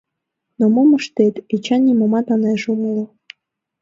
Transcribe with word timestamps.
Но 0.57 0.65
мом 0.73 0.89
ыштет, 0.99 1.35
Эчан 1.53 1.81
нимомат 1.87 2.27
ынеж 2.35 2.61
умыло. 2.73 3.05